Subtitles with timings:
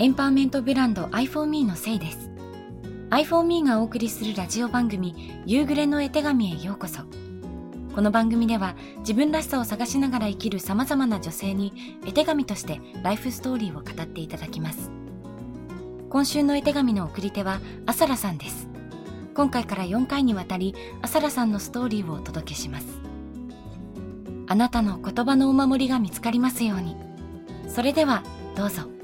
[0.00, 2.30] エンパワーメントブランド iPhone.me のせいです。
[3.10, 7.02] iPhone.me がお送りするラジオ番組夕暮れの絵手紙へようこそ。
[7.96, 14.92] この番組では自分らしさを探しながら生きる様々な女性に絵手紙としてライフストーリーを語っていただきます。
[16.10, 18.68] 今週の絵手紙の送り手はアサラさんです。
[19.34, 22.86] 今回から4回にわたりアサラさんのストーリーをお届けします。
[24.46, 26.96] あなたの言葉のお守りが見つかりますように。
[27.66, 28.22] それでは
[28.54, 28.97] どうぞ。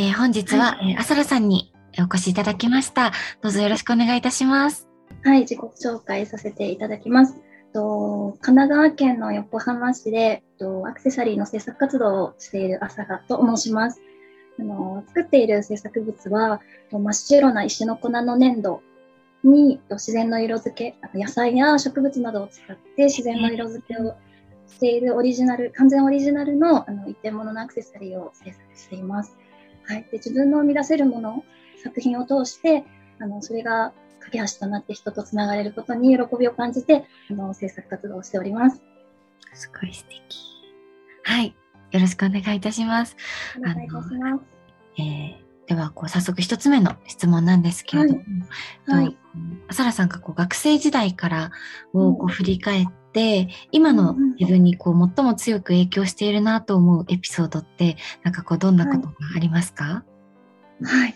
[0.00, 3.12] えー本日は、えー、アサラさんにお越しいただきました。
[3.42, 4.88] どうぞよろしくお願いいたします。
[5.24, 7.36] はい、自己紹介させていただきます。
[7.74, 14.00] と神奈川県の横浜市でとアクセサリーの制作活動をしている朝香と申します。
[14.58, 18.80] あの作っている制作物はと真っ白な石の粉の粘土
[19.44, 24.14] にと自然の色付け、あと野菜や植物などを使って自然の色付けを
[24.66, 29.36] しているオリジナル、完全オリジナルのあの一点物のアクセサリーを制作しています。
[29.90, 31.44] はい、で自分の生み出せるもの、
[31.82, 32.84] 作品を通して
[33.18, 38.82] あのそれが架け橋となって人とつながれることに喜びを感じてあの制作活動をしております。
[39.54, 40.20] すごい素敵。
[41.24, 41.56] はい。
[41.90, 43.16] よろしくお願いいたします。
[43.58, 44.42] お願いいたします。
[44.98, 48.20] えーでは、こう、早速一つ目の質問なんですけれども、
[48.86, 49.16] はいと
[49.68, 51.52] 朝ラさんがこう学生時代から
[51.92, 60.04] をこう振り返って、今の自分にこう最も強く影響しているなと思うエピソードって、なんかこう、どんなことがありますか、
[60.82, 61.14] はい。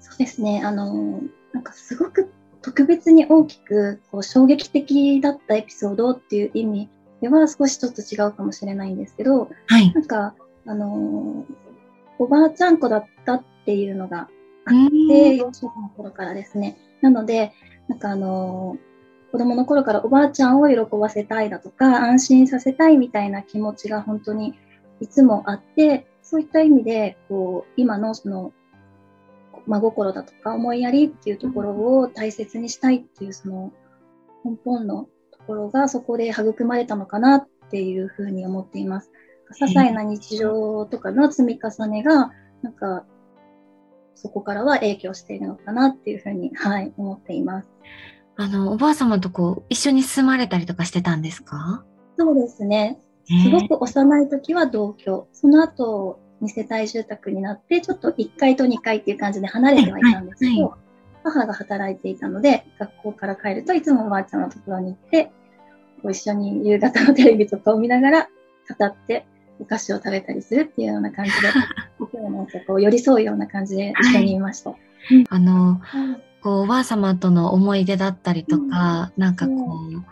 [0.00, 0.62] そうですね。
[0.64, 1.20] あの、
[1.52, 2.32] なんかすごく
[2.62, 6.88] 特別に大きくこう衝撃的だったエピソードっていう意味
[7.20, 9.92] では少しちょっと違うかもしれないんですけど、はい。
[9.92, 10.34] なんか、
[10.66, 11.44] あの、
[12.18, 14.28] おばあちゃん子だったっていうのが
[14.66, 16.76] あうで、ん幼少期の頃からですね。
[17.00, 17.52] なので、
[17.88, 18.76] なんかあの
[19.30, 24.54] 子供の頃からおばあちゃんを喜ばせたいだとか、安心させたいみたいな気持ちが本当に
[25.00, 28.52] いつもあって、そういった意味で、こう、今のその、
[29.66, 31.70] 真心だとか思いやりっていうところ
[32.00, 33.72] を大切にしたいっていうその
[34.44, 39.10] 根本のところがそこで育まれたのかなっていうふうに思っています。
[39.60, 42.32] 些細な日常とかの積み重ねが、
[42.62, 43.04] なんか、
[44.14, 47.68] そこからは影響しているのかなっていうふうに、はい、思っています。
[48.42, 51.84] あの、おばあ様とこう、一緒に住まれたりとかしてたんですか？
[52.18, 52.98] そうですね。
[53.26, 55.28] すごく幼い時は同居。
[55.32, 60.74] その後、二世帯住宅になって、ちょっと1階と2階っていう感じで離れてはいたんですけはいど、
[61.22, 65.30] 母が働いていたので、学校から帰るといつもおばあちゃんのところに行って、
[66.02, 68.28] ご一緒に夕方のテレビとかを見ながら
[68.78, 69.26] 語って、
[69.60, 71.36] お菓子を食べたりするっていうような感じで、
[71.98, 74.74] 僕はなんかこう寄り添うような感じで一緒にいました。
[75.28, 80.04] あの、はいこう、おばあ様との思い出だったりとか、なんかこう、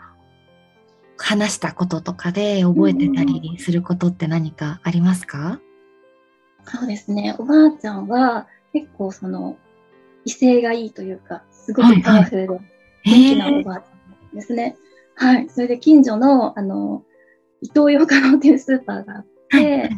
[1.17, 5.59] 話したこととかで覚えてたりすることって何かありますか、
[6.63, 7.35] そうですね。
[7.37, 9.57] おばあちゃんは結構その
[10.25, 12.61] 威勢がいいというか、すごくパワフルで元
[13.05, 14.77] 気なおばあちゃんですね。
[15.15, 15.49] はい。
[15.49, 17.03] それで近所の、あの、
[17.61, 19.89] 伊東洋華堂っていうスーパーがあって、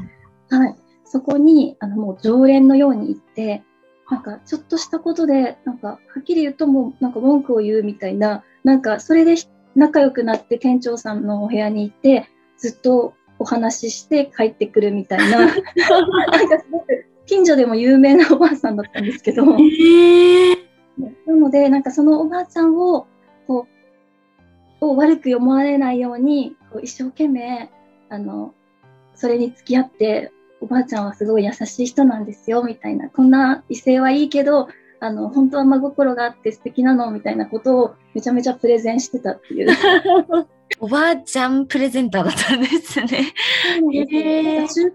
[0.49, 0.75] はい。
[1.05, 3.63] そこに、あの、もう常連のように行って、
[4.11, 9.35] なんか、ちょっとしたことで、なんか、はっきり言うともう、なんか文句を言うみたいな、なんか、それで
[9.73, 12.27] 仲良くなって店長さんのお部屋に行って、
[12.57, 20.55] ずっとお話しして帰ってくるみたいな、 なんかすごく、近所でも有名なおばあさんだったんですけど、 えー。
[21.25, 23.07] なので、なんかそのおばあちゃんを、
[23.47, 23.66] こ
[24.81, 27.69] う、を悪く思われないように、こう一生懸命、
[28.09, 28.53] あの、
[29.16, 33.09] それに付き合って、おばあちゃんはすごい優しい人なんですよ、みたいな。
[33.09, 34.67] こんな異性はいいけど、
[34.99, 39.69] あの、本当は真心があって素敵なの、みたいなことをめちゃめちゃプレゼンしてたっていう。
[40.79, 43.34] おばあちゃんプレゼンターだったんですね。
[43.93, 44.85] へー中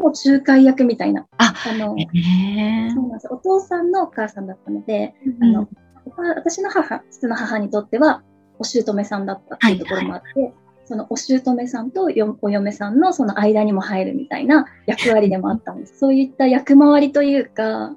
[0.00, 1.26] も仲介役みたいな。
[1.38, 5.68] ああの、えそうなんですお父さんのお母さんだったので、あの、
[6.04, 8.22] おば私の母、父の母にとっては、
[8.58, 10.54] お姑さんだったっていうところもあって、
[10.86, 12.08] そのお姑さんと
[12.40, 15.98] お嫁さんのその間にも入るみたいな役割でもあったんです。
[15.98, 17.92] そういった役回りというか、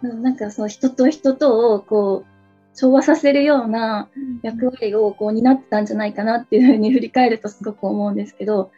[0.00, 2.36] なんかそう人と人とをこう、
[2.76, 4.08] 調和させるような
[4.42, 8.70] 役割をこう担ってたんじゃないかなっていうふうに振り返るとすごく思うんですけど、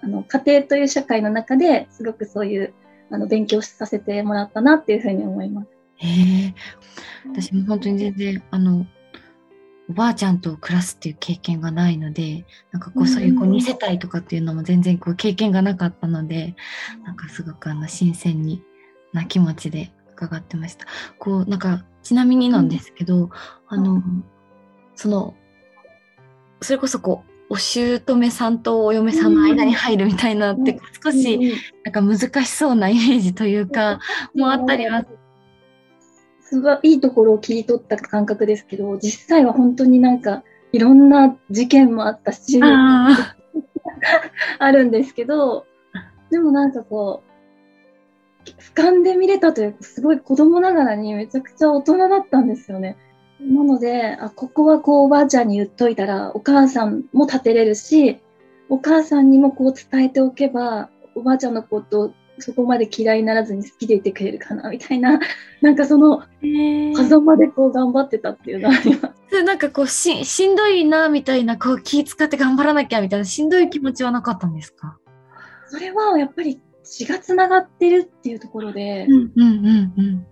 [0.00, 2.74] あの家庭という社会の中ですごくそういう
[3.10, 5.68] あの勉強させてもらったなっていうふうに思います。
[5.96, 6.54] へ
[7.30, 8.86] 私も本当に全然あの
[9.88, 16.54] おばあちゃんと暮らすっていう経験がないのでなんかこううんそういうこう2世帯とかっていうのも全然こう経験がなかったので
[16.98, 18.62] うんなんかすごくあの新鮮に
[19.12, 20.86] な気持ちで伺ってました。
[21.18, 23.30] こう、なんか、ちなみになんですけど、うん、
[23.68, 24.02] あの、
[24.96, 25.34] その、
[26.60, 31.38] それこそこう、お姑さんとお嫁さんの間に入るみたいなって、少し
[31.84, 34.00] なんか難しそうなイメージというか、
[34.34, 35.06] もあったりは。
[36.50, 40.42] すごいいいところを切り取った感覚ですけど、実際は本当になんか
[40.72, 42.58] いろんな事件もあったし、
[44.58, 45.66] あるんですけど、
[46.30, 47.22] でもなんかこ
[48.46, 52.96] う、俯瞰で見れたというか、すごい子供ながらにめちゃくちゃ大人だったんですよね。
[53.40, 58.20] なので、あ、ここはこうおばあちゃんに言っといたら、お母さんも立てれるし、
[58.70, 65.18] お母さんにもこう伝えておけば、おばあちゃんのことそこまで嫌いにならずに好きでいてくれるかなみたいな、
[65.60, 66.22] なんかその、
[66.96, 69.42] 狭間でこう頑張ってたっていうのがあります。
[69.42, 74.98] なんかこうし、しんどいなみたいな、こう気使って頑張らなきゃみたいな、しんどい気持ちはなかったんですか？
[75.68, 80.26] それはやっぱり血がつながってるっていうところで、うんうんうん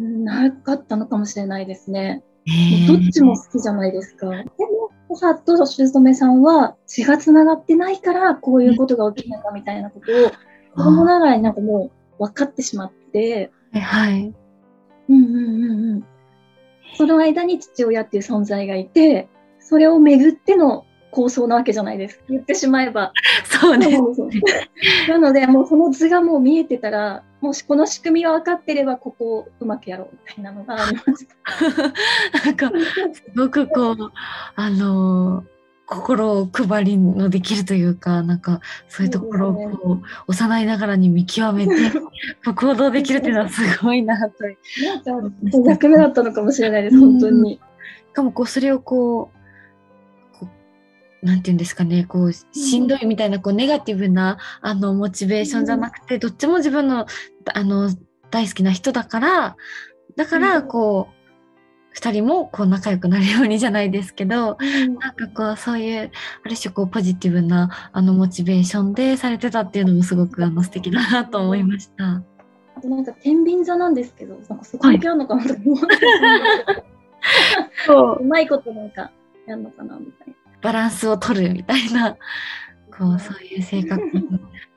[0.00, 2.24] うん、なかったのかもしれないですね。
[2.88, 4.28] どっちも好きじゃないですか。
[4.28, 10.32] でも、母と姑さんは血がつながってないから、こういうことが起きないかみたいなことを、
[10.74, 14.34] 子供ながらになんかもう分かってしまって、はい。
[15.08, 16.04] うんうんうんうん。
[16.96, 19.28] その間に父親っていう存在がいて、
[19.60, 23.12] それをめぐっての構想なわけじゃないです言ってしまえば。
[23.44, 23.98] そうね。
[25.08, 31.34] なので、もうその図がもう見えてたら、もしこの仕組みが分かってれば、ここをうまくやろうみたいなのがありました。
[32.44, 32.72] なんか、
[33.12, 33.96] すごくこう、
[34.56, 35.53] あのー
[35.86, 41.74] 心を配りのできるというか、なんかそういうところをこう、幼いながらに見極めて
[42.54, 44.44] 行動できるっていうのはすごいなと。
[45.64, 47.54] 役目だったのかもしれないです、本当に。
[47.54, 47.60] し
[48.14, 49.30] かもこう、それをこ
[50.34, 50.48] う、こ
[51.22, 57.06] うなんていうんですかね、こう、しんどいみたいな、こう、ネガティブな、あの、モチベーションじゃなくて、どっちも自分の、
[57.52, 57.90] あの、
[58.30, 59.56] 大好きな人だから、
[60.16, 61.13] だから、こう、
[61.94, 66.10] 2人もこう仲良くなるようにじゃないですけど、うん、なんかこうそういう
[66.44, 72.22] ある種こうポジティブなあのモチベーションでされてたっていうのもすごくあの素敵だなと思いました。
[72.76, 76.00] あとなんか天秤座なんですけど、なんかそこだけあるのかなと思 うんです
[77.86, 79.12] けど、ううまいことなんか
[79.46, 80.34] やるのかなみたいな。
[80.62, 82.16] バランスを取るみたいな。
[82.96, 84.02] こうそういう性格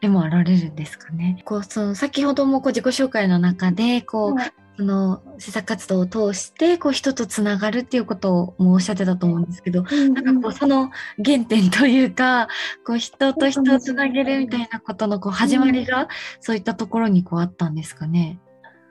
[0.02, 1.42] でもあられるんですかね。
[1.46, 10.92] こうその先ほどもこう自己紹介の中でこう、はいその施策活動を通してこう人とつながるっていうことをもおっしゃってたと思うんですけど、うんうん、なんかこうその
[11.24, 12.48] 原点というか
[12.86, 16.08] こう人と人をつなげるみたいなことのこう始まりが
[16.42, 18.40] そういったところにこうあったんですかね。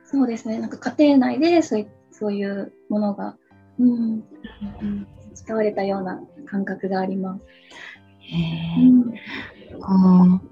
[0.05, 0.59] そうですね。
[0.59, 3.37] なんか家庭内でそういそういうものが、
[3.79, 4.25] うん、
[4.81, 7.43] うん、使われたような感覚があります。
[8.23, 9.17] へうん、こ
[10.43, 10.50] う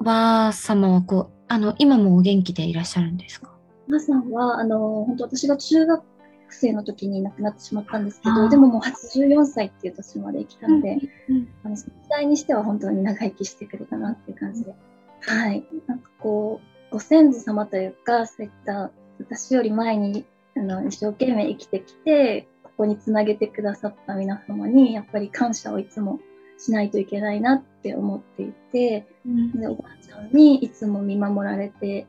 [0.00, 3.50] おばあ様はこうあの今もお元気でいらっしゃるんですか？
[3.90, 6.04] 母さんは、あの、本当私が中学
[6.50, 10.98] 生の時に亡くなってしまったんですけど、でももう84歳っていう年まで生きたので、
[11.28, 14.74] うんうん、あの、時代にしては本当に長生きしてくれたなっていう感じで。
[15.20, 15.64] はい。
[15.86, 16.60] なんかこ
[16.90, 20.24] う、ご先祖様というか、そういった私より前に、
[20.56, 26.20] あの、一生懸命生きてきて、ここにつなげてくださった皆様に、やっぱり感謝をいつも
[26.60, 32.06] しないといけないなって思っていて、うん、でおばあちゃんにいつも見守られて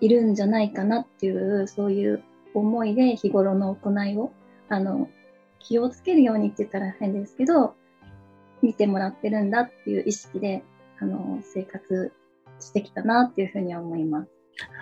[0.00, 2.22] いるんじゃないかなっていう、そういう
[2.54, 4.32] 思いで日頃の行いを、
[4.68, 5.08] あの、
[5.58, 7.74] 気をつけるようにって言ったら変ですけど、
[8.62, 10.62] 見てもらってるんだっていう意識で、
[11.00, 12.12] あの、生活
[12.60, 14.30] してきたなっていうふうには思います。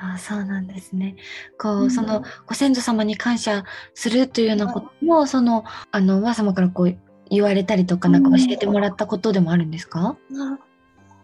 [0.00, 1.16] ああそうなんですね。
[1.58, 6.96] こう、うん、そのご先祖様に感謝するというようなことも、はい、そのあのおばあ様からこう
[7.28, 10.16] 言われたりとかなんか教えてもらったことでもあるんですか？
[10.30, 10.58] うん、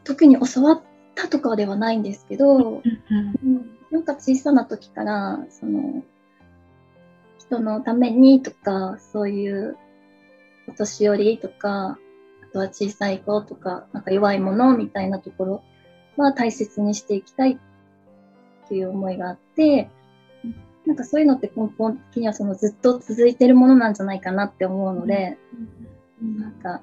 [0.05, 0.83] 特に教わっ
[1.15, 6.03] たとかではないんですけど、うん、なんか小さな時から、その、
[7.39, 9.77] 人のためにとか、そういう
[10.67, 11.99] お年寄りとか、
[12.43, 15.63] あとは小さい子とか、なんか弱いものみたいなところ
[16.17, 19.91] は大切にしていきたいっていう思いがあって、
[20.87, 25.37] なんかそういうのって根本的にはそのずっと続いてるものなんじゃないかなって思うので、
[26.23, 26.81] なんか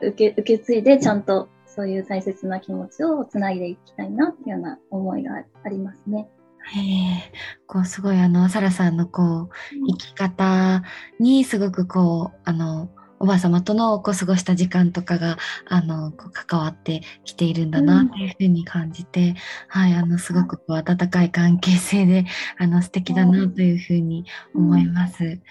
[0.00, 6.28] 受け受け継いでちゃんとそういう大切な気持ちをつないでいきたいなっていうような思いがありますね。
[6.72, 7.32] へえ、
[7.66, 9.50] こうすごいあのサラさんのこう
[9.88, 10.82] 生き方
[11.18, 15.36] にすごくこうあのおばあ様とのこう過ごした時間とかが
[15.66, 19.34] あのこう関わってきているんだなというふうに感じて、うん、
[19.68, 22.24] はいあのすごくこう温かい関係性で
[22.58, 24.24] あの素敵だなというふうに
[24.54, 25.24] 思います。
[25.24, 25.42] うん、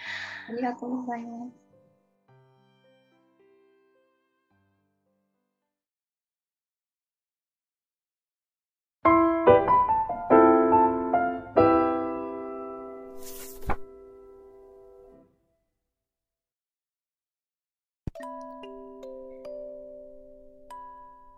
[0.49, 1.68] ありがとうございます。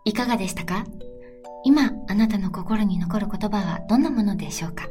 [0.04, 0.84] いかがでしたか？
[1.64, 4.88] 今、あなたの心に残る言葉はどんなものでしょうか、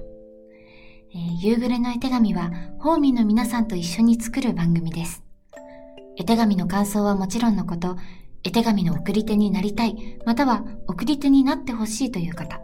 [1.13, 5.21] えー、夕暮れの絵手紙は、ホーミーの皆さんと一緒に作る番組です。
[6.17, 7.97] 絵手紙の感想はもちろんのこと、
[8.43, 12.59] 絵手紙の送り手になりたい、または送り手になってほしいという方、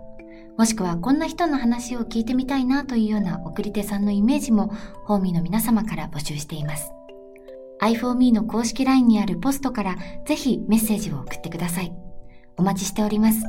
[0.57, 4.73] もしくはこんな人の話を聞いてみたいなというような送り手さんのイメージも、
[5.05, 6.91] ホーミーの皆様から募集しています。
[7.79, 11.93] i4me の公式 LINE にあるポストからぜひメッセージを送ってください。
[12.57, 13.43] お待ちしております。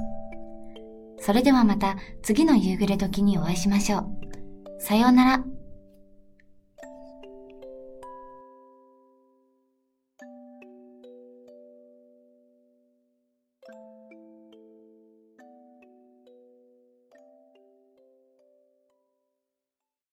[1.21, 4.07] それではまた次の夕暮れ時にお会いしましょう。
[4.79, 5.58] さようなら。